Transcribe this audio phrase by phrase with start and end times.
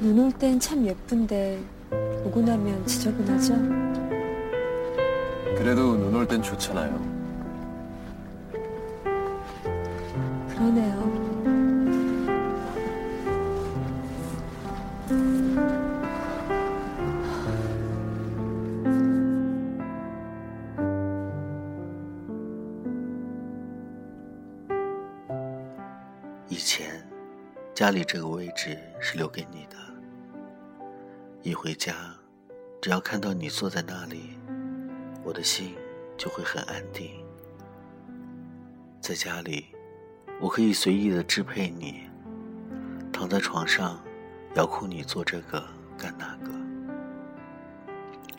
[0.00, 3.54] 눈 올 땐 참 예쁜데보고나면 지저분하죠
[5.56, 6.90] 그래도 눈 올 땐 좋잖아요.
[10.48, 11.29] 그러네요.
[26.52, 27.08] 以前，
[27.72, 29.76] 家里这个位置是留给你的。
[31.42, 31.94] 一回家，
[32.82, 34.36] 只要看到你坐在那里，
[35.22, 35.76] 我的心
[36.18, 37.24] 就会很安定。
[39.00, 39.66] 在家里，
[40.40, 42.10] 我可以随意的支配你，
[43.12, 44.02] 躺在床上，
[44.56, 45.64] 遥控你做这个
[45.96, 46.50] 干那个。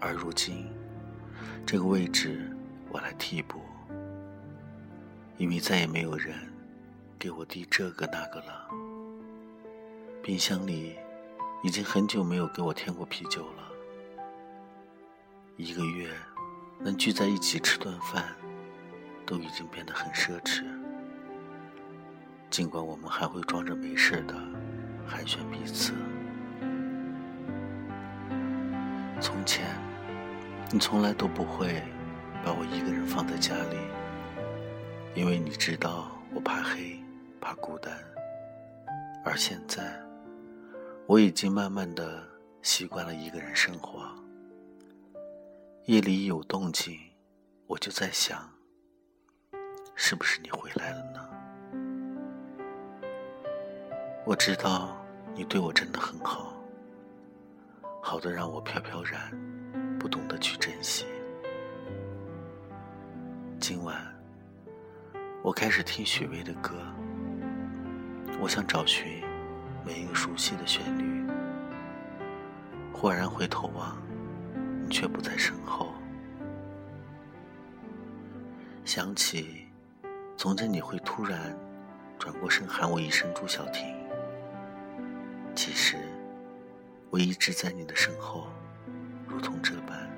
[0.00, 0.66] 而如今，
[1.66, 2.56] 这个位置
[2.88, 3.60] 我来替补，
[5.36, 6.34] 因为再也没有人
[7.18, 8.68] 给我递这个那个了。
[10.22, 10.96] 冰箱里
[11.62, 13.64] 已经很久没有给我添过啤酒了。
[15.56, 16.08] 一个月
[16.78, 18.24] 能聚在一起吃顿饭，
[19.26, 20.64] 都已经变得很奢侈。
[22.48, 24.34] 尽管我们还会装着没事的
[25.06, 25.92] 寒暄彼此。
[29.20, 29.66] 从前，
[30.70, 31.82] 你从来都不会
[32.44, 33.76] 把我一个人放在家里，
[35.20, 37.02] 因为你知道我怕黑，
[37.38, 37.92] 怕孤单。
[39.24, 40.00] 而现在，
[41.06, 42.22] 我已经慢慢的
[42.62, 44.08] 习惯了一个人生活。
[45.84, 46.98] 夜里有动静，
[47.66, 48.48] 我就在想，
[49.94, 51.28] 是不是你回来了呢？
[54.24, 54.96] 我知道
[55.34, 56.54] 你对我真的很好，
[58.02, 59.18] 好的让我飘飘然，
[59.98, 61.06] 不懂得去珍惜。
[63.58, 63.96] 今晚，
[65.42, 66.74] 我开始听许巍的歌，
[68.40, 69.22] 我想找寻
[69.84, 71.26] 每一个熟悉的旋律。
[72.92, 73.96] 忽然回头望。
[74.88, 75.92] 你却不在身后。
[78.86, 79.66] 想起
[80.34, 81.54] 从前，你会突然
[82.18, 83.94] 转过身喊我一声“朱小婷”。
[85.54, 85.98] 其实
[87.10, 88.48] 我一直在你的身后，
[89.26, 90.08] 如同这般。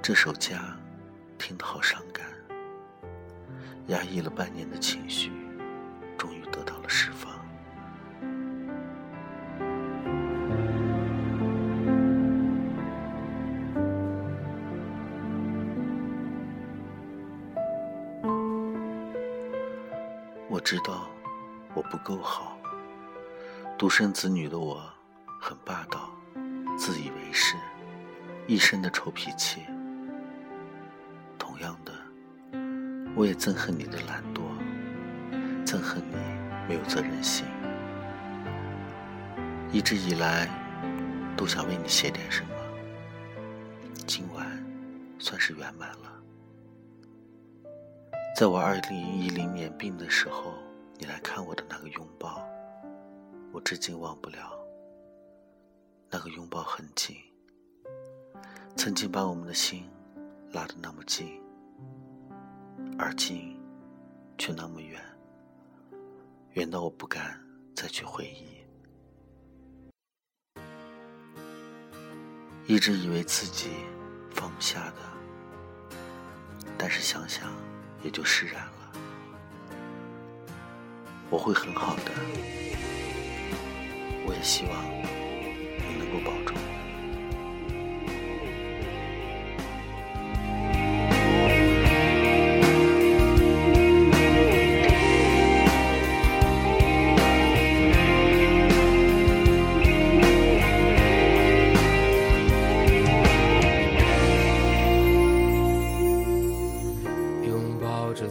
[0.00, 0.56] 这首《家》
[1.36, 2.24] 听得好伤感，
[3.88, 5.32] 压抑了半年的情绪，
[6.16, 7.34] 终于得到了释放。
[20.48, 21.06] 我知道
[21.74, 22.56] 我不够好，
[23.76, 24.82] 独生子女的我
[25.40, 26.10] 很霸道，
[26.78, 27.56] 自以为是，
[28.46, 29.60] 一身的臭脾气。
[31.38, 31.92] 同样的，
[33.14, 34.25] 我也憎恨你的懒惰，
[35.66, 36.16] 憎恨你
[36.68, 37.44] 没有责任心。
[39.72, 40.48] 一直以来，
[41.36, 42.54] 都想为你写点什么，
[44.06, 44.46] 今晚
[45.18, 46.12] 算是圆满了。
[48.36, 50.54] 在我二零一零年病的时候，
[50.98, 52.40] 你来看我的那个拥抱，
[53.52, 54.52] 我至今忘不了。
[56.08, 57.16] 那个拥抱很紧，
[58.76, 59.90] 曾经把我们的心
[60.52, 61.42] 拉得那么近，
[62.96, 63.60] 而今
[64.38, 65.02] 却那么远，
[66.56, 67.38] 远到我不敢
[67.74, 68.46] 再去回忆。
[72.66, 73.68] 一直以为自己
[74.30, 75.96] 放不下的，
[76.78, 77.52] 但是想想。
[78.02, 78.92] 也就释然了。
[81.28, 82.12] 我会很好的，
[84.24, 86.45] 我也希望你能够保。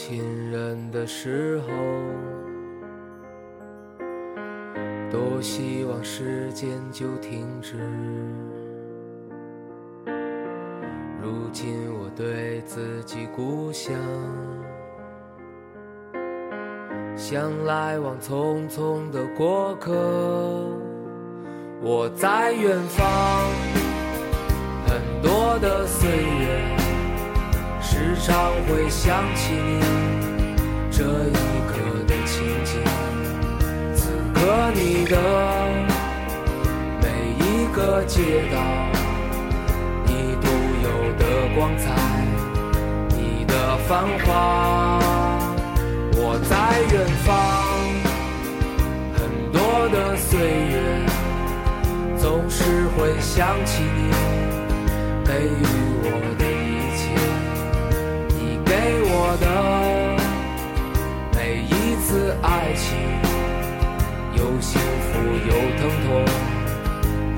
[0.00, 0.22] 亲
[0.52, 1.68] 人的时候，
[5.10, 7.74] 多希望时间就停止。
[11.20, 13.92] 如今我对自己故乡，
[17.16, 19.90] 像来往匆匆的过客。
[21.82, 23.50] 我在远方，
[24.86, 26.77] 很多的岁月，
[27.98, 29.80] 时常会想起你。
[30.88, 31.32] 这一
[31.66, 31.74] 刻
[32.06, 32.78] 的情景，
[33.92, 34.38] 此刻
[34.72, 35.16] 你的
[37.02, 37.06] 每
[37.40, 38.22] 一个街
[38.52, 38.56] 道，
[40.06, 40.46] 你独
[40.84, 40.86] 有
[41.18, 41.22] 的
[41.56, 41.90] 光彩，
[43.16, 45.00] 你的繁华。
[46.14, 46.54] 我在
[46.92, 47.28] 远方，
[49.16, 49.18] 很
[49.50, 49.58] 多
[49.88, 50.74] 的岁月，
[52.16, 52.62] 总是
[52.96, 54.12] 会想起你
[55.24, 55.66] 给予
[56.04, 56.06] 我
[56.38, 56.44] 的，
[59.40, 60.16] 的
[61.34, 62.96] 每一次爱情，
[64.34, 66.08] 有幸福有疼痛，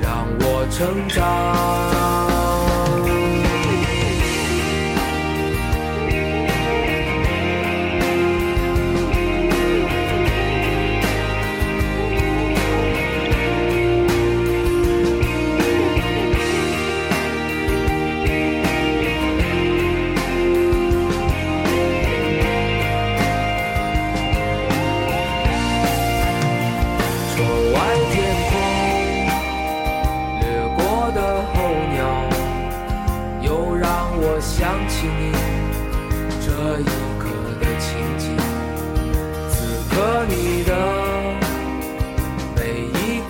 [0.00, 2.09] 让我成长。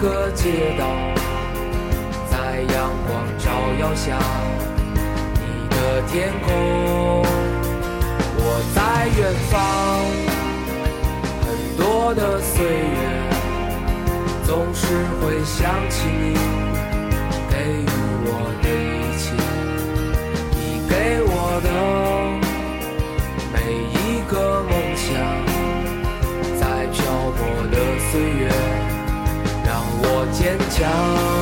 [0.00, 0.86] 个街道，
[2.30, 4.18] 在阳光照耀下，
[5.34, 6.48] 你的天空。
[8.38, 8.42] 我
[8.74, 8.78] 在
[9.18, 9.20] 远
[9.50, 9.60] 方，
[11.44, 13.28] 很多的岁月，
[14.46, 14.86] 总是
[15.20, 16.89] 会想起你
[30.32, 31.39] 坚强。